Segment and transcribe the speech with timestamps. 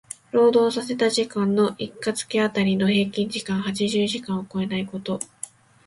[0.31, 5.19] 労働させた時間の一箇月当たりの平均時間八十時間を超えないこと。